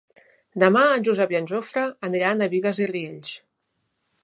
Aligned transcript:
Demà 0.61 0.81
en 0.93 1.05
Josep 1.07 1.35
i 1.35 1.39
en 1.41 1.51
Jofre 1.51 1.85
aniran 2.09 2.43
a 2.45 2.49
Bigues 2.55 2.83
i 2.87 2.91
Riells. 2.95 3.37